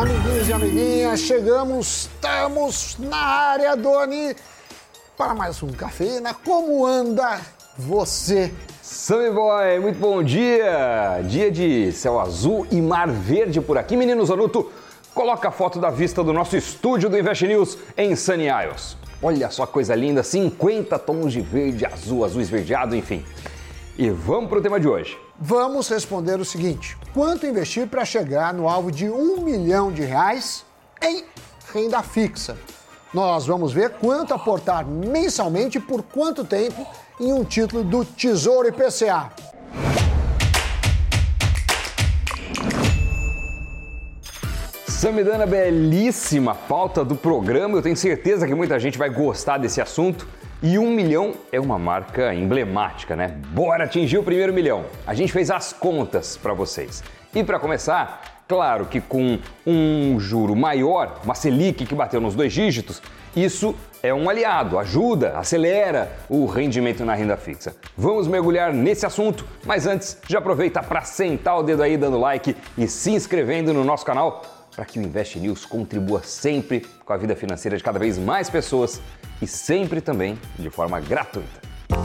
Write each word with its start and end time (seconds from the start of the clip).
Amiguinhos 0.00 0.48
e 0.48 0.52
amiguinhas, 0.54 1.20
chegamos, 1.20 2.08
estamos 2.14 2.96
na 2.98 3.18
área, 3.18 3.76
Doni, 3.76 4.34
para 5.14 5.34
mais 5.34 5.62
um 5.62 5.68
Cafeína. 5.68 6.32
Como 6.32 6.86
anda 6.86 7.38
você? 7.76 8.50
Sammy 8.80 9.30
Boy, 9.30 9.78
muito 9.78 9.98
bom 9.98 10.22
dia! 10.22 11.20
Dia 11.28 11.50
de 11.50 11.92
céu 11.92 12.18
azul 12.18 12.66
e 12.70 12.80
mar 12.80 13.08
verde 13.08 13.60
por 13.60 13.76
aqui. 13.76 13.94
Menino 13.94 14.24
Zanuto, 14.24 14.72
coloca 15.14 15.48
a 15.48 15.52
foto 15.52 15.78
da 15.78 15.90
vista 15.90 16.24
do 16.24 16.32
nosso 16.32 16.56
estúdio 16.56 17.10
do 17.10 17.18
Invest 17.18 17.46
News 17.46 17.76
em 17.94 18.16
Sunny 18.16 18.46
Isles. 18.46 18.96
Olha 19.22 19.50
só 19.50 19.66
coisa 19.66 19.94
linda, 19.94 20.22
50 20.22 20.98
tons 20.98 21.30
de 21.30 21.42
verde, 21.42 21.84
azul, 21.84 22.24
azul 22.24 22.40
esverdeado, 22.40 22.96
enfim. 22.96 23.22
E 24.00 24.08
vamos 24.08 24.48
para 24.48 24.60
o 24.60 24.62
tema 24.62 24.80
de 24.80 24.88
hoje. 24.88 25.18
Vamos 25.38 25.86
responder 25.90 26.40
o 26.40 26.44
seguinte: 26.44 26.96
quanto 27.12 27.44
investir 27.44 27.86
para 27.86 28.02
chegar 28.02 28.54
no 28.54 28.66
alvo 28.66 28.90
de 28.90 29.10
um 29.10 29.42
milhão 29.42 29.92
de 29.92 30.00
reais 30.00 30.64
em 31.02 31.22
renda 31.70 32.02
fixa? 32.02 32.56
Nós 33.12 33.46
vamos 33.46 33.74
ver 33.74 33.90
quanto 33.90 34.32
aportar 34.32 34.86
mensalmente 34.86 35.78
por 35.78 36.02
quanto 36.02 36.46
tempo 36.46 36.86
em 37.20 37.30
um 37.34 37.44
título 37.44 37.84
do 37.84 38.02
Tesouro 38.02 38.68
IPCA. 38.68 39.32
Samidana, 44.88 45.44
belíssima 45.44 46.54
pauta 46.54 47.04
do 47.04 47.16
programa. 47.16 47.76
Eu 47.76 47.82
tenho 47.82 47.96
certeza 47.98 48.46
que 48.46 48.54
muita 48.54 48.80
gente 48.80 48.96
vai 48.96 49.10
gostar 49.10 49.58
desse 49.58 49.78
assunto. 49.78 50.26
E 50.62 50.78
um 50.78 50.90
milhão 50.90 51.32
é 51.50 51.58
uma 51.58 51.78
marca 51.78 52.34
emblemática, 52.34 53.16
né? 53.16 53.28
Bora 53.48 53.84
atingir 53.84 54.18
o 54.18 54.22
primeiro 54.22 54.52
milhão. 54.52 54.84
A 55.06 55.14
gente 55.14 55.32
fez 55.32 55.50
as 55.50 55.72
contas 55.72 56.36
para 56.36 56.52
vocês. 56.52 57.02
E 57.34 57.42
para 57.42 57.58
começar, 57.58 58.44
claro 58.46 58.84
que 58.84 59.00
com 59.00 59.38
um 59.66 60.20
juro 60.20 60.54
maior, 60.54 61.18
uma 61.24 61.34
Selic 61.34 61.86
que 61.86 61.94
bateu 61.94 62.20
nos 62.20 62.34
dois 62.34 62.52
dígitos, 62.52 63.00
isso 63.34 63.74
é 64.02 64.12
um 64.12 64.28
aliado, 64.28 64.78
ajuda, 64.78 65.38
acelera 65.38 66.12
o 66.28 66.44
rendimento 66.44 67.06
na 67.06 67.14
renda 67.14 67.38
fixa. 67.38 67.74
Vamos 67.96 68.28
mergulhar 68.28 68.70
nesse 68.70 69.06
assunto, 69.06 69.46
mas 69.64 69.86
antes 69.86 70.18
já 70.28 70.40
aproveita 70.40 70.82
para 70.82 71.00
sentar 71.00 71.58
o 71.58 71.62
dedo 71.62 71.82
aí 71.82 71.96
dando 71.96 72.18
like 72.18 72.54
e 72.76 72.86
se 72.86 73.12
inscrevendo 73.12 73.72
no 73.72 73.82
nosso 73.82 74.04
canal 74.04 74.42
para 74.76 74.84
que 74.84 74.98
o 74.98 75.02
Invest 75.02 75.38
News 75.38 75.64
contribua 75.64 76.22
sempre 76.22 76.86
com 77.04 77.12
a 77.12 77.16
vida 77.16 77.34
financeira 77.34 77.76
de 77.76 77.82
cada 77.82 77.98
vez 77.98 78.18
mais 78.18 78.48
pessoas 78.48 79.00
e 79.40 79.46
sempre 79.46 80.00
também 80.00 80.38
de 80.58 80.70
forma 80.70 81.00
gratuita. 81.00 81.60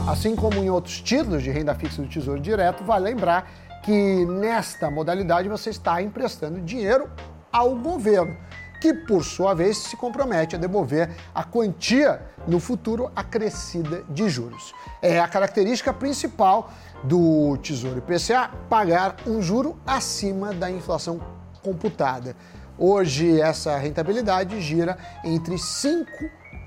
Assim 0.08 0.34
como 0.34 0.56
em 0.56 0.70
outros 0.70 1.00
títulos 1.00 1.42
de 1.42 1.50
renda 1.50 1.74
fixa 1.74 2.02
do 2.02 2.08
Tesouro 2.08 2.40
Direto, 2.40 2.84
vale 2.84 3.04
lembrar 3.04 3.50
que 3.82 4.24
nesta 4.26 4.90
modalidade 4.90 5.48
você 5.48 5.70
está 5.70 6.02
emprestando 6.02 6.60
dinheiro 6.60 7.08
ao 7.52 7.74
governo, 7.76 8.36
que 8.80 8.92
por 8.92 9.24
sua 9.24 9.54
vez 9.54 9.76
se 9.76 9.96
compromete 9.96 10.56
a 10.56 10.58
devolver 10.58 11.10
a 11.34 11.44
quantia 11.44 12.20
no 12.46 12.58
futuro 12.58 13.10
acrescida 13.14 14.02
de 14.08 14.28
juros. 14.28 14.74
É 15.00 15.20
a 15.20 15.28
característica 15.28 15.92
principal 15.92 16.70
do 17.04 17.56
Tesouro 17.58 17.98
IPCA 17.98 18.50
pagar 18.68 19.16
um 19.26 19.40
juro 19.40 19.78
acima 19.86 20.52
da 20.52 20.70
inflação 20.70 21.20
computada. 21.62 22.36
Hoje 22.78 23.40
essa 23.40 23.76
rentabilidade 23.78 24.60
gira 24.60 24.98
entre 25.24 25.56
5 25.56 26.06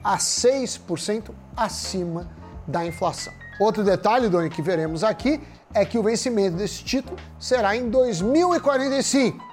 a 0.04 0.18
6% 0.18 1.32
acima 1.56 2.30
da 2.68 2.86
inflação. 2.86 3.34
Outro 3.60 3.84
detalhe, 3.84 4.30
Doni, 4.30 4.50
que 4.50 4.62
veremos 4.62 5.04
aqui 5.04 5.42
é 5.74 5.86
que 5.86 5.98
o 5.98 6.04
vencimento 6.04 6.56
desse 6.56 6.84
título 6.84 7.18
será 7.40 7.76
em 7.76 7.90
2045, 7.90 9.44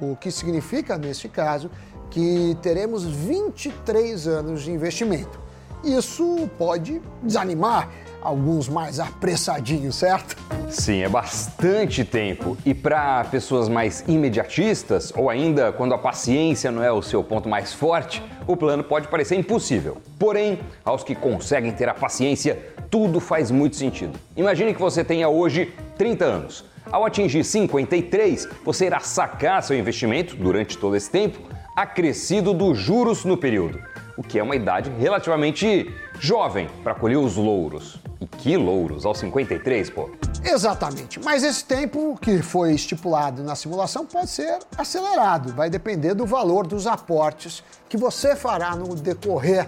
o 0.00 0.16
que 0.16 0.30
significa, 0.30 0.96
neste 0.96 1.28
caso, 1.28 1.70
que 2.10 2.56
teremos 2.62 3.04
23 3.04 4.26
anos 4.26 4.62
de 4.62 4.72
investimento. 4.72 5.38
Isso 5.82 6.48
pode 6.56 7.02
desanimar 7.22 7.90
alguns 8.24 8.68
mais 8.68 8.98
apressadinhos, 8.98 9.96
certo? 9.96 10.36
Sim, 10.70 11.02
é 11.02 11.08
bastante 11.08 12.04
tempo. 12.04 12.56
E 12.64 12.74
para 12.74 13.22
pessoas 13.24 13.68
mais 13.68 14.02
imediatistas, 14.08 15.12
ou 15.14 15.28
ainda 15.28 15.70
quando 15.70 15.94
a 15.94 15.98
paciência 15.98 16.72
não 16.72 16.82
é 16.82 16.90
o 16.90 17.02
seu 17.02 17.22
ponto 17.22 17.48
mais 17.48 17.72
forte, 17.72 18.22
o 18.46 18.56
plano 18.56 18.82
pode 18.82 19.08
parecer 19.08 19.36
impossível. 19.36 19.98
Porém, 20.18 20.58
aos 20.84 21.04
que 21.04 21.14
conseguem 21.14 21.70
ter 21.70 21.88
a 21.88 21.94
paciência, 21.94 22.74
tudo 22.90 23.20
faz 23.20 23.50
muito 23.50 23.76
sentido. 23.76 24.18
Imagine 24.36 24.72
que 24.74 24.80
você 24.80 25.04
tenha 25.04 25.28
hoje 25.28 25.72
30 25.98 26.24
anos. 26.24 26.64
Ao 26.90 27.04
atingir 27.04 27.44
53, 27.44 28.48
você 28.64 28.86
irá 28.86 29.00
sacar 29.00 29.62
seu 29.62 29.76
investimento 29.78 30.36
durante 30.36 30.78
todo 30.78 30.96
esse 30.96 31.10
tempo 31.10 31.40
acrescido 31.74 32.54
dos 32.54 32.78
juros 32.78 33.24
no 33.24 33.36
período, 33.36 33.80
o 34.16 34.22
que 34.22 34.38
é 34.38 34.42
uma 34.42 34.54
idade 34.54 34.90
relativamente 34.98 35.92
jovem 36.20 36.68
para 36.84 36.94
colher 36.94 37.16
os 37.16 37.36
louros. 37.36 37.98
Que 38.38 38.56
louros, 38.56 39.06
aos 39.06 39.18
53, 39.18 39.90
pô. 39.90 40.10
Exatamente, 40.44 41.18
mas 41.20 41.42
esse 41.42 41.64
tempo 41.64 42.18
que 42.20 42.42
foi 42.42 42.74
estipulado 42.74 43.42
na 43.42 43.54
simulação 43.54 44.04
pode 44.04 44.28
ser 44.28 44.58
acelerado, 44.76 45.54
vai 45.54 45.70
depender 45.70 46.12
do 46.14 46.26
valor 46.26 46.66
dos 46.66 46.86
aportes 46.86 47.64
que 47.88 47.96
você 47.96 48.36
fará 48.36 48.76
no 48.76 48.94
decorrer 48.94 49.66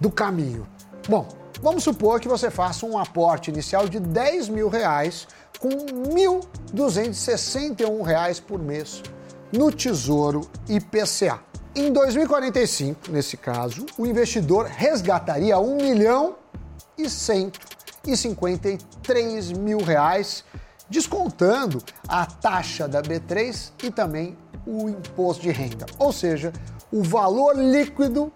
do 0.00 0.10
caminho. 0.10 0.66
Bom, 1.08 1.28
vamos 1.62 1.84
supor 1.84 2.18
que 2.18 2.26
você 2.26 2.50
faça 2.50 2.84
um 2.84 2.98
aporte 2.98 3.50
inicial 3.50 3.88
de 3.88 4.00
10 4.00 4.48
mil 4.48 4.68
reais 4.68 5.28
com 5.60 5.68
1.261 5.68 8.02
reais 8.02 8.40
por 8.40 8.58
mês 8.58 9.00
no 9.52 9.70
Tesouro 9.70 10.40
IPCA. 10.68 11.38
Em 11.74 11.92
2045, 11.92 13.12
nesse 13.12 13.36
caso, 13.36 13.84
o 13.98 14.06
investidor 14.06 14.64
resgataria 14.66 15.58
1 15.58 15.76
milhão 15.76 16.36
e 16.98 17.08
153 18.06 19.52
mil 19.52 19.78
reais, 19.78 20.44
descontando 20.88 21.82
a 22.06 22.24
taxa 22.24 22.86
da 22.86 23.02
B3 23.02 23.72
e 23.82 23.90
também 23.90 24.36
o 24.64 24.88
imposto 24.88 25.42
de 25.42 25.50
renda. 25.50 25.86
Ou 25.98 26.12
seja, 26.12 26.52
o 26.92 27.02
valor 27.02 27.56
líquido 27.56 28.32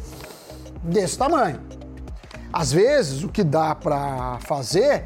desse 0.83 1.17
tamanho. 1.17 1.59
Às 2.51 2.71
vezes, 2.71 3.23
o 3.23 3.29
que 3.29 3.43
dá 3.43 3.75
para 3.75 4.39
fazer 4.41 5.05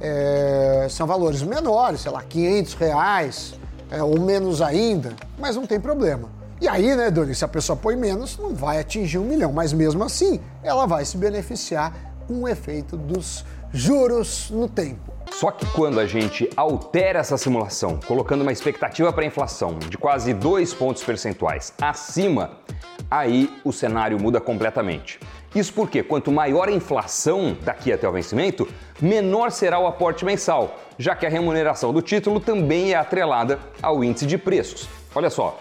é, 0.00 0.86
são 0.90 1.06
valores 1.06 1.42
menores, 1.42 2.00
sei 2.00 2.12
lá, 2.12 2.22
500 2.22 2.74
reais 2.74 3.54
é, 3.90 4.02
ou 4.02 4.20
menos 4.20 4.62
ainda, 4.62 5.14
mas 5.38 5.56
não 5.56 5.66
tem 5.66 5.80
problema. 5.80 6.28
E 6.60 6.68
aí, 6.68 6.94
né, 6.96 7.10
Doni, 7.10 7.34
se 7.34 7.44
a 7.44 7.48
pessoa 7.48 7.76
põe 7.76 7.96
menos, 7.96 8.38
não 8.38 8.54
vai 8.54 8.78
atingir 8.78 9.18
um 9.18 9.24
milhão, 9.24 9.52
mas 9.52 9.72
mesmo 9.72 10.02
assim, 10.04 10.40
ela 10.62 10.86
vai 10.86 11.04
se 11.04 11.16
beneficiar 11.16 11.92
com 12.26 12.42
o 12.42 12.48
efeito 12.48 12.96
dos 12.96 13.44
juros 13.72 14.50
no 14.50 14.68
tempo. 14.68 15.12
Só 15.32 15.50
que 15.50 15.66
quando 15.66 15.98
a 15.98 16.06
gente 16.06 16.48
altera 16.56 17.18
essa 17.18 17.36
simulação, 17.36 17.98
colocando 18.06 18.42
uma 18.42 18.52
expectativa 18.52 19.12
para 19.12 19.24
a 19.24 19.26
inflação 19.26 19.78
de 19.78 19.98
quase 19.98 20.32
2 20.32 20.72
pontos 20.74 21.02
percentuais 21.02 21.72
acima, 21.80 22.52
aí 23.10 23.50
o 23.64 23.72
cenário 23.72 24.18
muda 24.20 24.40
completamente. 24.40 25.18
Isso 25.54 25.72
porque 25.72 26.02
quanto 26.02 26.32
maior 26.32 26.68
a 26.68 26.72
inflação 26.72 27.56
daqui 27.62 27.92
até 27.92 28.08
o 28.08 28.12
vencimento, 28.12 28.66
menor 29.00 29.52
será 29.52 29.78
o 29.78 29.86
aporte 29.86 30.24
mensal, 30.24 30.80
já 30.98 31.14
que 31.14 31.24
a 31.24 31.28
remuneração 31.28 31.92
do 31.92 32.02
título 32.02 32.40
também 32.40 32.92
é 32.92 32.96
atrelada 32.96 33.60
ao 33.80 34.02
índice 34.02 34.26
de 34.26 34.36
preços. 34.36 34.88
Olha 35.14 35.30
só, 35.30 35.60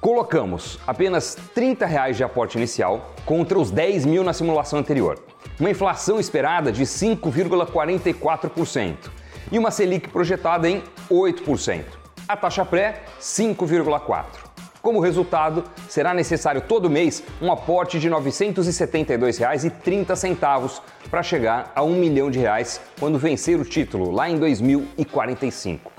colocamos 0.00 0.78
apenas 0.86 1.36
30 1.54 1.86
reais 1.86 2.16
de 2.16 2.22
aporte 2.22 2.56
inicial 2.56 3.12
contra 3.26 3.58
os 3.58 3.72
10 3.72 4.06
mil 4.06 4.22
na 4.22 4.32
simulação 4.32 4.78
anterior, 4.78 5.18
uma 5.58 5.70
inflação 5.70 6.20
esperada 6.20 6.70
de 6.70 6.84
5,44% 6.84 9.10
e 9.50 9.58
uma 9.58 9.72
Selic 9.72 10.08
projetada 10.08 10.68
em 10.68 10.84
8%. 11.10 11.82
A 12.28 12.36
taxa 12.36 12.64
pré, 12.64 13.02
5,4%. 13.20 14.49
Como 14.82 14.98
resultado, 14.98 15.62
será 15.90 16.14
necessário 16.14 16.62
todo 16.62 16.88
mês 16.88 17.22
um 17.40 17.52
aporte 17.52 17.98
de 17.98 18.08
R$ 18.08 18.14
972,30 18.16 20.80
para 21.10 21.22
chegar 21.22 21.70
a 21.74 21.82
um 21.82 21.94
milhão 21.94 22.30
de 22.30 22.38
reais 22.38 22.80
quando 22.98 23.18
vencer 23.18 23.60
o 23.60 23.64
título 23.64 24.10
lá 24.10 24.30
em 24.30 24.38
2045. 24.38 25.92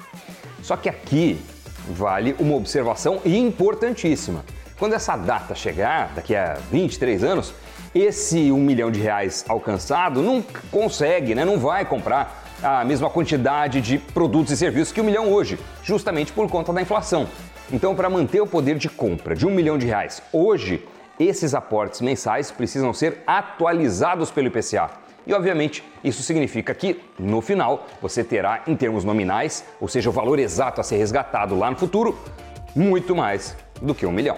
Só 0.64 0.76
que 0.76 0.90
aqui 0.90 1.40
vale 1.90 2.36
uma 2.40 2.56
observação 2.56 3.22
importantíssima. 3.24 4.44
Quando 4.80 4.94
essa 4.94 5.16
data 5.16 5.54
chegar, 5.54 6.12
daqui 6.16 6.36
a 6.36 6.58
23 6.72 7.24
anos, 7.24 7.54
esse 7.94 8.52
um 8.52 8.58
milhão 8.58 8.90
de 8.90 9.00
reais 9.00 9.46
alcançado 9.48 10.24
não 10.24 10.44
consegue, 10.72 11.36
né? 11.36 11.46
não 11.46 11.60
vai 11.60 11.86
comprar 11.86 12.50
a 12.64 12.84
mesma 12.84 13.08
quantidade 13.10 13.80
de 13.80 14.00
produtos 14.00 14.54
e 14.54 14.58
serviços 14.58 14.92
que 14.92 15.00
o 15.00 15.04
um 15.04 15.06
milhão 15.06 15.32
hoje, 15.32 15.60
justamente 15.84 16.32
por 16.32 16.50
conta 16.50 16.74
da 16.74 16.82
inflação. 16.82 17.28
Então, 17.74 17.96
para 17.96 18.10
manter 18.10 18.42
o 18.42 18.48
poder 18.48 18.78
de 18.78 18.90
compra 18.90 19.34
de 19.34 19.48
um 19.48 19.52
milhão 19.52 19.78
de 19.78 19.86
reais 19.86 20.22
hoje, 20.34 20.86
esses 21.18 21.54
aportes 21.54 22.02
mensais 22.02 22.52
precisam 22.52 22.94
ser 22.94 23.24
atualizados 23.26 24.30
pelo 24.30 24.48
IPCA. 24.48 24.90
E, 25.26 25.34
obviamente, 25.34 25.82
isso 26.04 26.22
significa 26.22 26.74
que, 26.74 27.02
no 27.18 27.40
final, 27.40 27.88
você 28.02 28.26
terá, 28.26 28.64
em 28.68 28.76
termos 28.76 29.06
nominais, 29.06 29.64
ou 29.80 29.88
seja, 29.88 30.10
o 30.10 30.14
valor 30.14 30.38
exato 30.38 30.82
a 30.82 30.84
ser 30.84 30.98
resgatado 30.98 31.58
lá 31.58 31.72
no 31.72 31.78
futuro, 31.78 32.18
muito 32.76 33.16
mais 33.16 33.56
do 33.82 33.96
que 33.96 34.06
um 34.06 34.12
milhão. 34.12 34.38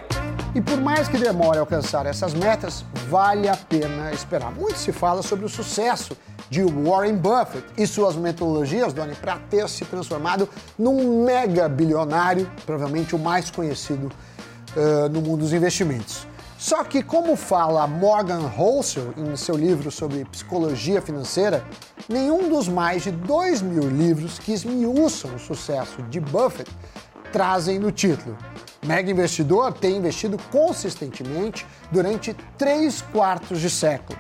E 0.54 0.62
por 0.62 0.80
mais 0.80 1.08
que 1.08 1.18
demore 1.18 1.58
a 1.58 1.62
alcançar 1.62 2.06
essas 2.06 2.36
metas, 2.36 2.86
vale 3.10 3.50
a 3.50 3.58
pena 3.58 4.12
esperar. 4.12 4.52
Muito 4.52 4.78
se 4.78 4.92
fala 4.92 5.24
sobre 5.24 5.46
o 5.46 5.50
sucesso 5.50 6.16
de 6.54 6.62
Warren 6.62 7.16
Buffett 7.16 7.66
e 7.76 7.88
suas 7.88 8.16
metodologias, 8.16 8.94
Doni, 8.94 9.16
para 9.16 9.38
ter 9.50 9.68
se 9.68 9.84
transformado 9.86 10.48
num 10.78 11.26
mega 11.26 11.68
bilionário, 11.68 12.48
provavelmente 12.64 13.16
o 13.16 13.20
mais 13.20 13.50
conhecido 13.50 14.12
uh, 14.76 15.10
no 15.10 15.20
mundo 15.20 15.40
dos 15.40 15.52
investimentos. 15.52 16.28
Só 16.56 16.84
que, 16.84 17.02
como 17.02 17.36
fala 17.36 17.88
Morgan 17.88 18.52
Housel 18.56 19.16
em 19.18 19.36
seu 19.36 19.58
livro 19.58 19.90
sobre 19.90 20.24
psicologia 20.26 21.02
financeira, 21.02 21.66
nenhum 22.08 22.48
dos 22.48 22.68
mais 22.68 23.02
de 23.02 23.10
2 23.10 23.64
mil 23.64 23.90
livros 23.90 24.38
que 24.38 24.54
esmiuçam 24.54 25.34
o 25.34 25.40
sucesso 25.40 26.04
de 26.04 26.20
Buffett 26.20 26.70
trazem 27.32 27.80
no 27.80 27.92
título. 27.92 28.38
Mega 28.86 29.10
investidor 29.10 29.74
tem 29.74 29.98
investido 29.98 30.38
consistentemente 30.52 31.66
durante 31.92 32.36
três 32.60 33.02
quartos 33.02 33.60
de 33.60 33.72
século. 33.72 34.20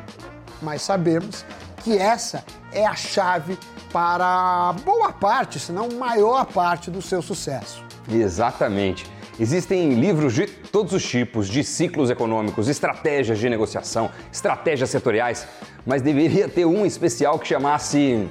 Mas 0.63 0.81
sabemos 0.81 1.45
que 1.83 1.97
essa 1.97 2.43
é 2.71 2.85
a 2.85 2.95
chave 2.95 3.57
para 3.91 4.73
boa 4.83 5.11
parte, 5.11 5.59
se 5.59 5.71
não 5.71 5.89
maior 5.89 6.45
parte 6.45 6.89
do 6.89 7.01
seu 7.01 7.21
sucesso. 7.21 7.83
Exatamente. 8.09 9.05
Existem 9.39 9.93
livros 9.95 10.33
de 10.33 10.45
todos 10.47 10.93
os 10.93 11.03
tipos, 11.03 11.47
de 11.47 11.63
ciclos 11.63 12.09
econômicos, 12.09 12.67
estratégias 12.67 13.39
de 13.39 13.49
negociação, 13.49 14.09
estratégias 14.31 14.89
setoriais, 14.89 15.47
mas 15.85 16.01
deveria 16.01 16.47
ter 16.47 16.65
um 16.65 16.85
especial 16.85 17.39
que 17.39 17.47
chamasse 17.47 18.29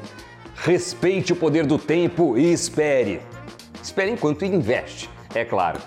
Respeite 0.54 1.32
o 1.32 1.36
poder 1.36 1.66
do 1.66 1.76
tempo 1.76 2.38
e 2.38 2.52
espere. 2.52 3.20
Espere 3.82 4.12
enquanto 4.12 4.44
investe, 4.44 5.10
é 5.34 5.44
claro. 5.44 5.80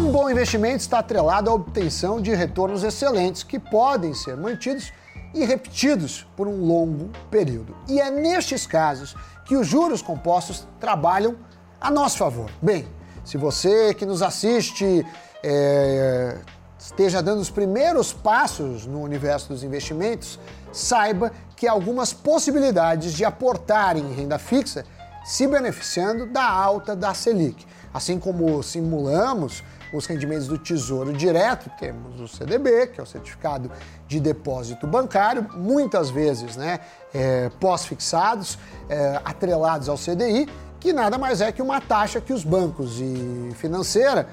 Um 0.00 0.10
bom 0.10 0.28
investimento 0.28 0.78
está 0.78 0.98
atrelado 0.98 1.48
à 1.48 1.54
obtenção 1.54 2.20
de 2.20 2.34
retornos 2.34 2.82
excelentes 2.82 3.44
que 3.44 3.58
podem 3.58 4.14
ser 4.14 4.36
mantidos 4.36 4.92
e 5.36 5.44
repetidos 5.44 6.26
por 6.34 6.48
um 6.48 6.64
longo 6.64 7.10
período. 7.30 7.76
E 7.86 8.00
é 8.00 8.10
nestes 8.10 8.66
casos 8.66 9.14
que 9.44 9.54
os 9.54 9.66
juros 9.66 10.00
compostos 10.00 10.66
trabalham 10.80 11.36
a 11.78 11.90
nosso 11.90 12.16
favor. 12.16 12.50
Bem, 12.60 12.88
se 13.22 13.36
você 13.36 13.92
que 13.92 14.06
nos 14.06 14.22
assiste 14.22 15.06
é, 15.44 16.38
esteja 16.78 17.22
dando 17.22 17.40
os 17.40 17.50
primeiros 17.50 18.14
passos 18.14 18.86
no 18.86 19.02
universo 19.02 19.50
dos 19.50 19.62
investimentos, 19.62 20.40
saiba 20.72 21.30
que 21.54 21.68
há 21.68 21.72
algumas 21.72 22.14
possibilidades 22.14 23.12
de 23.12 23.24
aportar 23.24 23.96
em 23.96 24.12
renda 24.12 24.38
fixa 24.38 24.84
se 25.24 25.46
beneficiando 25.46 26.26
da 26.26 26.48
alta 26.48 26.96
da 26.96 27.12
Selic. 27.12 27.66
Assim 27.92 28.18
como 28.18 28.62
simulamos 28.62 29.62
os 29.92 30.06
rendimentos 30.06 30.46
do 30.46 30.58
Tesouro 30.58 31.12
Direto, 31.12 31.70
temos 31.78 32.20
o 32.20 32.28
CDB, 32.28 32.88
que 32.88 33.00
é 33.00 33.02
o 33.02 33.06
Certificado 33.06 33.70
de 34.06 34.20
Depósito 34.20 34.86
Bancário, 34.86 35.46
muitas 35.54 36.10
vezes 36.10 36.56
né, 36.56 36.80
é, 37.14 37.50
pós-fixados, 37.60 38.58
é, 38.88 39.20
atrelados 39.24 39.88
ao 39.88 39.96
CDI, 39.96 40.48
que 40.78 40.92
nada 40.92 41.18
mais 41.18 41.40
é 41.40 41.50
que 41.50 41.62
uma 41.62 41.80
taxa 41.80 42.20
que 42.20 42.32
os 42.32 42.44
bancos 42.44 43.00
e 43.00 43.52
financeira 43.54 44.28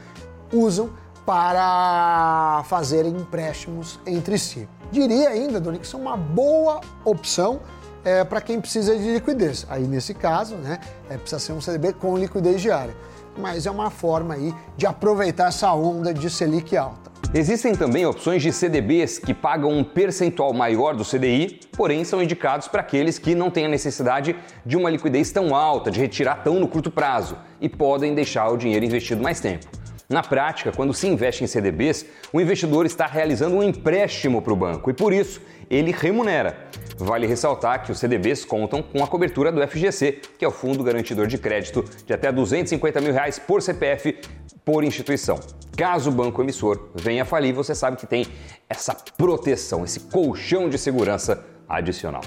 usam 0.51 0.91
para 1.25 2.63
fazerem 2.65 3.15
empréstimos 3.15 4.00
entre 4.05 4.38
si. 4.38 4.67
Diria 4.91 5.29
ainda, 5.29 5.59
Doni, 5.59 5.79
que 5.79 5.88
são 5.88 6.01
uma 6.01 6.17
boa 6.17 6.81
opção 7.05 7.61
é, 8.03 8.23
para 8.23 8.41
quem 8.41 8.59
precisa 8.59 8.95
de 8.95 9.13
liquidez. 9.13 9.65
Aí, 9.69 9.88
nesse 9.88 10.13
caso, 10.13 10.55
né, 10.55 10.79
é, 11.09 11.17
precisa 11.17 11.39
ser 11.39 11.53
um 11.53 11.61
CDB 11.61 11.94
com 11.94 12.17
liquidez 12.17 12.61
diária 12.61 12.94
mas 13.38 13.65
é 13.65 13.71
uma 13.71 13.89
forma 13.89 14.33
aí 14.33 14.53
de 14.77 14.85
aproveitar 14.85 15.47
essa 15.47 15.74
onda 15.74 16.13
de 16.13 16.30
Selic 16.30 16.75
alta. 16.75 17.12
Existem 17.35 17.74
também 17.74 18.06
opções 18.06 18.44
de 18.44 18.51
CDBs 18.51 19.18
que 19.18 19.33
pagam 19.33 19.71
um 19.71 19.83
percentual 19.83 20.53
maior 20.53 20.95
do 20.95 21.03
CDI, 21.03 21.62
porém 21.75 22.03
são 22.03 22.21
indicados 22.21 22.68
para 22.68 22.81
aqueles 22.81 23.18
que 23.18 23.33
não 23.33 23.50
têm 23.50 23.65
a 23.65 23.69
necessidade 23.69 24.35
de 24.63 24.77
uma 24.77 24.88
liquidez 24.88 25.31
tão 25.31 25.56
alta, 25.56 25.89
de 25.89 26.00
retirar 26.00 26.44
tão 26.44 26.59
no 26.59 26.68
curto 26.68 26.91
prazo 26.91 27.35
e 27.59 27.68
podem 27.68 28.13
deixar 28.13 28.50
o 28.50 28.57
dinheiro 28.57 28.85
investido 28.85 29.24
mais 29.24 29.39
tempo. 29.39 29.65
Na 30.07 30.21
prática, 30.21 30.71
quando 30.71 30.94
se 30.94 31.07
investe 31.07 31.44
em 31.44 31.47
CDBs, 31.47 32.06
o 32.31 32.39
investidor 32.39 32.86
está 32.86 33.07
realizando 33.07 33.56
um 33.56 33.63
empréstimo 33.63 34.39
para 34.39 34.53
o 34.53 34.56
banco 34.56 34.91
e 34.91 34.94
por 34.94 35.12
isso 35.12 35.41
ele 35.71 35.91
remunera. 35.91 36.68
Vale 37.03 37.27
ressaltar 37.27 37.83
que 37.83 37.91
os 37.91 38.00
CDBs 38.00 38.45
contam 38.45 38.81
com 38.81 39.03
a 39.03 39.07
cobertura 39.07 39.51
do 39.51 39.62
FGC, 39.67 40.22
que 40.39 40.45
é 40.45 40.48
o 40.48 40.51
Fundo 40.51 40.86
Garantidor 40.86 41.27
de 41.27 41.38
Crédito, 41.38 41.83
de 42.05 42.13
até 42.13 42.31
250 42.31 43.01
mil 43.01 43.12
reais 43.12 43.38
por 43.38 43.62
CPF 43.62 44.22
por 44.63 44.86
instituição. 44.86 45.38
Caso 45.75 46.10
o 46.10 46.13
banco 46.13 46.41
emissor 46.41 46.91
venha 46.95 47.24
a 47.24 47.25
falir, 47.25 47.53
você 47.53 47.75
sabe 47.75 47.98
que 47.98 48.07
tem 48.07 48.25
essa 48.69 48.95
proteção, 49.17 49.83
esse 49.83 50.00
colchão 50.00 50.69
de 50.69 50.77
segurança 50.77 51.43
adicional. 51.67 52.22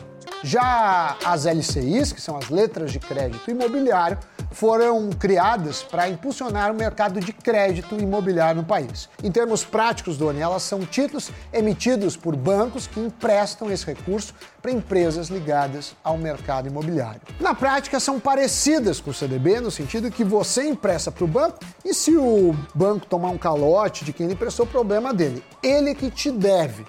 Já 0.44 1.16
as 1.24 1.46
LCIs, 1.46 2.12
que 2.12 2.20
são 2.20 2.36
as 2.36 2.50
letras 2.50 2.92
de 2.92 2.98
crédito 2.98 3.50
imobiliário, 3.50 4.18
foram 4.56 5.10
criadas 5.10 5.82
para 5.82 6.08
impulsionar 6.08 6.72
o 6.72 6.74
mercado 6.74 7.20
de 7.20 7.30
crédito 7.30 7.94
imobiliário 7.94 8.62
no 8.62 8.66
país. 8.66 9.06
Em 9.22 9.30
termos 9.30 9.62
práticos, 9.62 10.16
Doni, 10.16 10.40
elas 10.40 10.62
são 10.62 10.80
títulos 10.80 11.30
emitidos 11.52 12.16
por 12.16 12.34
bancos 12.34 12.86
que 12.86 12.98
emprestam 12.98 13.70
esse 13.70 13.84
recurso 13.84 14.32
para 14.62 14.70
empresas 14.70 15.28
ligadas 15.28 15.94
ao 16.02 16.16
mercado 16.16 16.68
imobiliário. 16.68 17.20
Na 17.38 17.54
prática, 17.54 18.00
são 18.00 18.18
parecidas 18.18 18.98
com 18.98 19.10
o 19.10 19.14
CDB, 19.14 19.60
no 19.60 19.70
sentido 19.70 20.10
que 20.10 20.24
você 20.24 20.66
empresta 20.66 21.12
para 21.12 21.24
o 21.24 21.28
banco 21.28 21.58
e 21.84 21.92
se 21.92 22.16
o 22.16 22.56
banco 22.74 23.04
tomar 23.04 23.28
um 23.28 23.38
calote 23.38 24.06
de 24.06 24.12
quem 24.14 24.26
lhe 24.26 24.32
emprestou, 24.32 24.66
problema 24.66 25.12
dele. 25.12 25.44
Ele 25.62 25.94
que 25.94 26.10
te 26.10 26.30
deve. 26.30 26.86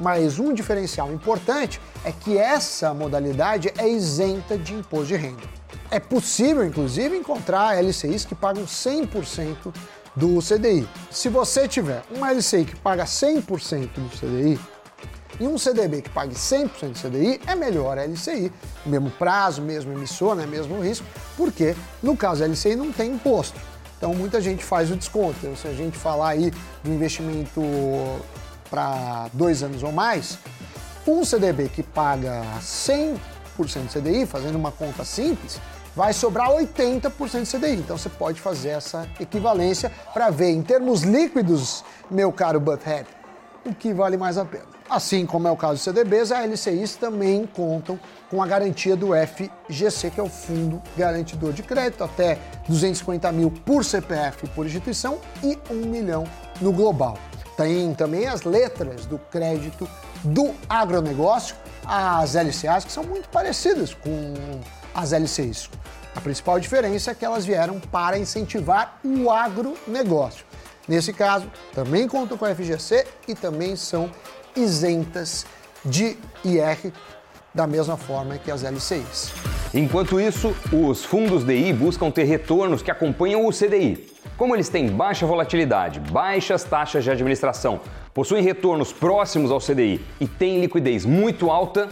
Mas 0.00 0.38
um 0.38 0.54
diferencial 0.54 1.12
importante 1.12 1.78
é 2.04 2.10
que 2.10 2.38
essa 2.38 2.94
modalidade 2.94 3.70
é 3.76 3.86
isenta 3.86 4.56
de 4.56 4.72
imposto 4.72 5.06
de 5.08 5.16
renda. 5.16 5.42
É 5.90 6.00
possível, 6.00 6.64
inclusive, 6.64 7.16
encontrar 7.16 7.76
LCIs 7.82 8.24
que 8.24 8.34
pagam 8.34 8.64
100% 8.64 9.74
do 10.16 10.38
CDI. 10.40 10.88
Se 11.10 11.28
você 11.28 11.68
tiver 11.68 12.02
uma 12.10 12.32
LCI 12.32 12.64
que 12.64 12.76
paga 12.76 13.04
100% 13.04 13.90
do 13.94 14.08
CDI 14.08 14.58
e 15.38 15.46
um 15.46 15.58
CDB 15.58 16.02
que 16.02 16.10
pague 16.10 16.34
100% 16.34 16.92
do 16.92 16.98
CDI, 16.98 17.40
é 17.46 17.54
melhor 17.54 17.98
a 17.98 18.04
LCI, 18.04 18.52
mesmo 18.86 19.10
prazo, 19.10 19.60
mesmo 19.60 19.92
emissor, 19.92 20.34
né, 20.34 20.46
mesmo 20.46 20.80
risco, 20.80 21.06
porque 21.36 21.76
no 22.02 22.16
caso 22.16 22.42
a 22.42 22.46
LCI 22.46 22.76
não 22.76 22.92
tem 22.92 23.12
imposto. 23.12 23.58
Então 23.96 24.14
muita 24.14 24.40
gente 24.40 24.64
faz 24.64 24.90
o 24.90 24.96
desconto. 24.96 25.36
Então, 25.42 25.54
se 25.54 25.68
a 25.68 25.74
gente 25.74 25.96
falar 25.98 26.30
aí 26.30 26.50
do 26.82 26.90
investimento 26.90 27.60
para 28.70 29.28
dois 29.32 29.62
anos 29.62 29.82
ou 29.82 29.92
mais, 29.92 30.38
um 31.06 31.24
CDB 31.24 31.68
que 31.68 31.82
paga 31.82 32.42
100% 32.60 33.18
de 33.86 34.00
CDI, 34.00 34.26
fazendo 34.26 34.56
uma 34.56 34.70
conta 34.70 35.04
simples, 35.04 35.60
vai 35.94 36.12
sobrar 36.12 36.50
80% 36.50 37.42
de 37.42 37.58
CDI. 37.58 37.76
Então 37.76 37.98
você 37.98 38.08
pode 38.08 38.40
fazer 38.40 38.70
essa 38.70 39.06
equivalência 39.18 39.90
para 40.12 40.30
ver 40.30 40.50
em 40.50 40.62
termos 40.62 41.02
líquidos, 41.02 41.84
meu 42.10 42.32
caro 42.32 42.60
Butthead, 42.60 43.06
o 43.64 43.74
que 43.74 43.92
vale 43.92 44.16
mais 44.16 44.38
a 44.38 44.44
pena. 44.44 44.64
Assim 44.88 45.24
como 45.24 45.46
é 45.46 45.50
o 45.50 45.56
caso 45.56 45.74
dos 45.74 45.82
CDBs, 45.82 46.32
a 46.32 46.44
LCIs 46.44 46.96
também 46.96 47.46
contam 47.46 47.98
com 48.28 48.42
a 48.42 48.46
garantia 48.46 48.96
do 48.96 49.10
FGC, 49.14 50.10
que 50.10 50.18
é 50.18 50.22
o 50.22 50.28
Fundo 50.28 50.82
Garantidor 50.96 51.52
de 51.52 51.62
Crédito, 51.62 52.02
até 52.02 52.38
250 52.68 53.30
mil 53.30 53.50
por 53.50 53.84
CPF 53.84 54.48
por 54.48 54.66
instituição 54.66 55.18
e 55.44 55.56
1 55.70 55.74
milhão 55.86 56.24
no 56.60 56.72
global. 56.72 57.16
Tem 57.60 57.92
também 57.92 58.26
as 58.26 58.42
letras 58.44 59.04
do 59.04 59.18
crédito 59.18 59.86
do 60.24 60.54
agronegócio, 60.66 61.54
as 61.84 62.34
LCAs, 62.34 62.86
que 62.86 62.90
são 62.90 63.04
muito 63.04 63.28
parecidas 63.28 63.92
com 63.92 64.34
as 64.94 65.12
LCIs. 65.12 65.68
A 66.16 66.22
principal 66.22 66.58
diferença 66.58 67.10
é 67.10 67.14
que 67.14 67.22
elas 67.22 67.44
vieram 67.44 67.78
para 67.78 68.18
incentivar 68.18 68.98
o 69.04 69.30
agronegócio. 69.30 70.46
Nesse 70.88 71.12
caso, 71.12 71.52
também 71.74 72.08
contam 72.08 72.38
com 72.38 72.46
a 72.46 72.54
FGC 72.54 73.06
e 73.28 73.34
também 73.34 73.76
são 73.76 74.10
isentas 74.56 75.44
de 75.84 76.16
IR 76.42 76.90
da 77.54 77.66
mesma 77.66 77.98
forma 77.98 78.38
que 78.38 78.50
as 78.50 78.62
LCIs. 78.62 79.34
Enquanto 79.74 80.18
isso, 80.18 80.56
os 80.72 81.04
fundos 81.04 81.44
DI 81.44 81.74
buscam 81.74 82.10
ter 82.10 82.24
retornos 82.24 82.80
que 82.80 82.90
acompanham 82.90 83.44
o 83.44 83.52
CDI. 83.52 84.10
Como 84.40 84.56
eles 84.56 84.70
têm 84.70 84.88
baixa 84.88 85.26
volatilidade, 85.26 86.00
baixas 86.00 86.64
taxas 86.64 87.04
de 87.04 87.10
administração, 87.10 87.78
possuem 88.14 88.42
retornos 88.42 88.90
próximos 88.90 89.50
ao 89.50 89.60
CDI 89.60 90.00
e 90.18 90.26
têm 90.26 90.62
liquidez 90.62 91.04
muito 91.04 91.50
alta, 91.50 91.90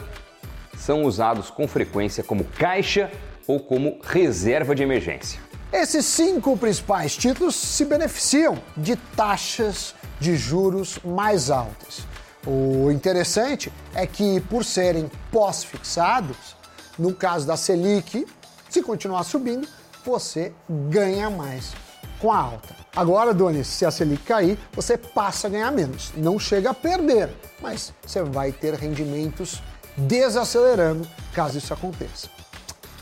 são 0.75 1.05
usados 1.05 1.51
com 1.51 1.69
frequência 1.69 2.25
como 2.25 2.45
caixa 2.45 3.13
ou 3.47 3.61
como 3.61 3.99
reserva 4.03 4.75
de 4.75 4.83
emergência. 4.83 5.39
Esses 5.71 6.07
cinco 6.07 6.57
principais 6.57 7.15
títulos 7.15 7.55
se 7.55 7.85
beneficiam 7.85 8.57
de 8.75 8.97
taxas 8.97 9.95
de 10.19 10.35
juros 10.35 10.99
mais 11.05 11.51
altas. 11.51 12.07
O 12.47 12.91
interessante 12.91 13.71
é 13.95 14.07
que, 14.07 14.41
por 14.41 14.65
serem 14.65 15.11
pós-fixados, 15.31 16.57
no 16.99 17.13
caso 17.13 17.47
da 17.47 17.59
Selic, 17.59 18.27
se 18.71 18.83
continuar 18.83 19.25
subindo, 19.25 19.69
você 20.03 20.51
ganha 20.89 21.29
mais 21.29 21.75
com 22.19 22.33
a 22.33 22.39
alta. 22.39 22.75
Agora, 22.95 23.33
Doni, 23.33 23.65
se 23.65 23.85
a 23.87 23.91
Selic 23.91 24.25
cair, 24.25 24.59
você 24.73 24.97
passa 24.97 25.47
a 25.47 25.51
ganhar 25.51 25.71
menos. 25.71 26.13
Não 26.17 26.39
chega 26.39 26.71
a 26.71 26.75
perder, 26.75 27.31
mas 27.61 27.93
você 28.05 28.23
vai 28.23 28.53
ter 28.53 28.75
rendimentos 28.75 29.63
desacelerando 29.97 31.07
caso 31.33 31.59
isso 31.59 31.73
aconteça. 31.73 32.29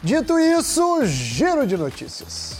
Dito 0.02 0.38
isso, 0.38 1.04
giro 1.04 1.66
de 1.66 1.76
notícias. 1.76 2.58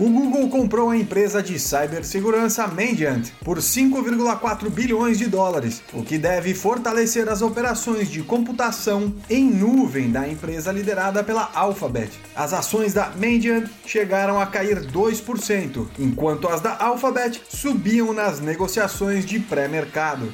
O 0.00 0.08
Google 0.08 0.48
comprou 0.48 0.88
a 0.88 0.96
empresa 0.96 1.42
de 1.42 1.58
cibersegurança 1.58 2.66
Mandiant 2.66 3.28
por 3.44 3.58
5,4 3.58 4.70
bilhões 4.70 5.18
de 5.18 5.26
dólares, 5.26 5.82
o 5.92 6.02
que 6.02 6.16
deve 6.16 6.54
fortalecer 6.54 7.28
as 7.28 7.42
operações 7.42 8.10
de 8.10 8.22
computação 8.22 9.14
em 9.28 9.44
nuvem 9.44 10.10
da 10.10 10.26
empresa 10.26 10.72
liderada 10.72 11.22
pela 11.22 11.50
Alphabet. 11.54 12.12
As 12.34 12.54
ações 12.54 12.94
da 12.94 13.10
Mandiant 13.10 13.68
chegaram 13.84 14.40
a 14.40 14.46
cair 14.46 14.80
2%, 14.90 15.88
enquanto 15.98 16.48
as 16.48 16.62
da 16.62 16.78
Alphabet 16.82 17.38
subiam 17.50 18.14
nas 18.14 18.40
negociações 18.40 19.26
de 19.26 19.38
pré-mercado. 19.38 20.32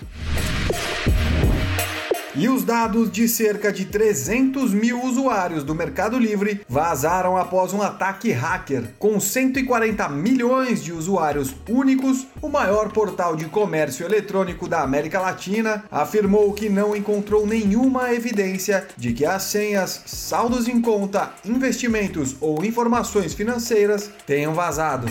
E 2.39 2.51
os 2.51 2.65
dados 2.65 3.11
de 3.11 3.27
cerca 3.27 3.73
de 3.73 3.87
300 3.87 4.75
mil 4.75 5.03
usuários 5.03 5.65
do 5.65 5.75
Mercado 5.75 6.19
Livre 6.19 6.61
vazaram 6.69 7.35
após 7.35 7.73
um 7.73 7.81
ataque 7.81 8.31
hacker. 8.31 8.91
Com 8.99 9.19
140 9.19 10.07
milhões 10.11 10.85
de 10.85 10.93
usuários 10.93 11.55
únicos, 11.67 12.27
o 12.43 12.49
maior 12.51 12.93
portal 12.93 13.37
de 13.37 13.47
comércio 13.47 14.05
eletrônico 14.05 14.69
da 14.69 14.83
América 14.83 15.19
Latina 15.19 15.85
afirmou 15.91 16.53
que 16.53 16.69
não 16.69 16.95
encontrou 16.95 17.47
nenhuma 17.47 18.13
evidência 18.13 18.87
de 18.99 19.15
que 19.15 19.25
as 19.25 19.45
senhas, 19.45 20.03
saldos 20.05 20.69
em 20.69 20.79
conta, 20.79 21.33
investimentos 21.43 22.37
ou 22.39 22.63
informações 22.67 23.33
financeiras 23.33 24.11
tenham 24.27 24.53
vazado 24.53 25.07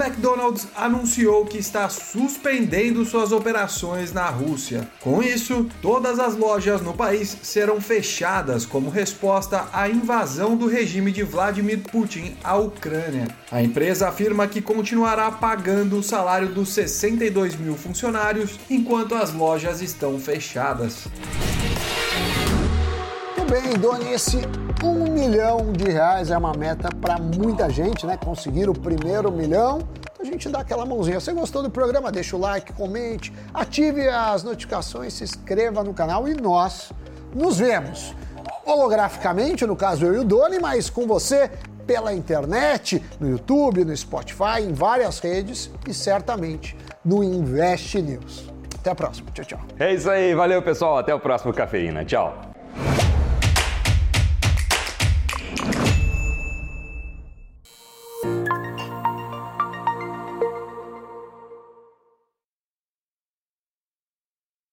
McDonald's 0.00 0.66
anunciou 0.74 1.44
que 1.44 1.58
está 1.58 1.86
suspendendo 1.90 3.04
suas 3.04 3.32
operações 3.32 4.14
na 4.14 4.30
Rússia. 4.30 4.88
Com 4.98 5.22
isso, 5.22 5.68
todas 5.82 6.18
as 6.18 6.34
lojas 6.34 6.80
no 6.80 6.94
país 6.94 7.36
serão 7.42 7.82
fechadas 7.82 8.64
como 8.64 8.88
resposta 8.88 9.68
à 9.70 9.90
invasão 9.90 10.56
do 10.56 10.66
regime 10.66 11.12
de 11.12 11.22
Vladimir 11.22 11.80
Putin 11.80 12.34
à 12.42 12.56
Ucrânia. 12.56 13.28
A 13.52 13.62
empresa 13.62 14.08
afirma 14.08 14.48
que 14.48 14.62
continuará 14.62 15.30
pagando 15.30 15.98
o 15.98 16.02
salário 16.02 16.48
dos 16.48 16.70
62 16.70 17.56
mil 17.56 17.76
funcionários 17.76 18.58
enquanto 18.70 19.14
as 19.14 19.34
lojas 19.34 19.82
estão 19.82 20.18
fechadas. 20.18 21.08
Muito 23.36 23.52
bem, 23.52 23.78
Doni, 23.78 24.12
esse 24.12 24.38
um 24.82 25.10
milhão 25.10 25.72
de 25.72 25.90
reais 25.90 26.30
é 26.30 26.38
uma 26.38 26.52
meta 26.52 26.88
para 27.00 27.18
muita 27.18 27.68
gente, 27.68 28.06
né? 28.06 28.16
Conseguir 28.16 28.68
o 28.68 28.72
primeiro 28.72 29.30
milhão. 29.30 29.80
A 30.18 30.24
gente 30.24 30.48
dá 30.48 30.60
aquela 30.60 30.84
mãozinha. 30.84 31.20
Você 31.20 31.32
gostou 31.32 31.62
do 31.62 31.70
programa? 31.70 32.10
Deixa 32.12 32.36
o 32.36 32.38
like, 32.38 32.72
comente, 32.72 33.32
ative 33.52 34.08
as 34.08 34.42
notificações, 34.42 35.14
se 35.14 35.24
inscreva 35.24 35.82
no 35.82 35.94
canal 35.94 36.28
e 36.28 36.34
nós 36.34 36.92
nos 37.34 37.58
vemos 37.58 38.14
holograficamente, 38.64 39.66
no 39.66 39.76
caso 39.76 40.04
eu 40.04 40.14
e 40.14 40.18
o 40.18 40.24
Doni, 40.24 40.58
mas 40.58 40.90
com 40.90 41.06
você 41.06 41.50
pela 41.86 42.12
internet, 42.12 43.02
no 43.18 43.28
YouTube, 43.28 43.84
no 43.84 43.96
Spotify, 43.96 44.60
em 44.60 44.72
várias 44.72 45.18
redes 45.18 45.70
e 45.88 45.94
certamente 45.94 46.76
no 47.04 47.24
Invest 47.24 48.00
News. 48.00 48.50
Até 48.78 48.90
a 48.90 48.94
próxima. 48.94 49.30
Tchau, 49.32 49.44
tchau. 49.44 49.60
É 49.78 49.92
isso 49.92 50.08
aí. 50.08 50.34
Valeu, 50.34 50.62
pessoal. 50.62 50.98
Até 50.98 51.14
o 51.14 51.20
próximo 51.20 51.52
Cafeína. 51.52 52.04
Tchau. 52.04 52.49